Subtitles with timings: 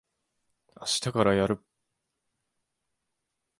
[0.77, 1.63] あしたからやる。